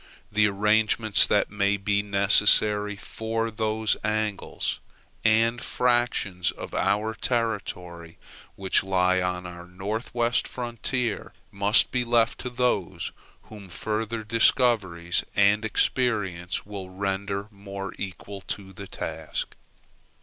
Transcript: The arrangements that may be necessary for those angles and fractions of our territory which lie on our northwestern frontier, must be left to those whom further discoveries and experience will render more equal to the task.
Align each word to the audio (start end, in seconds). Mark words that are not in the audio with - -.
The 0.31 0.47
arrangements 0.47 1.27
that 1.27 1.51
may 1.51 1.77
be 1.77 2.01
necessary 2.01 2.95
for 2.95 3.51
those 3.51 3.95
angles 4.03 4.79
and 5.23 5.61
fractions 5.61 6.49
of 6.49 6.73
our 6.73 7.13
territory 7.13 8.17
which 8.55 8.83
lie 8.83 9.21
on 9.21 9.45
our 9.45 9.67
northwestern 9.67 10.49
frontier, 10.49 11.33
must 11.51 11.91
be 11.91 12.03
left 12.03 12.39
to 12.39 12.49
those 12.49 13.11
whom 13.43 13.69
further 13.69 14.23
discoveries 14.23 15.23
and 15.35 15.63
experience 15.63 16.65
will 16.65 16.89
render 16.89 17.45
more 17.51 17.93
equal 17.99 18.41
to 18.41 18.73
the 18.73 18.87
task. 18.87 19.53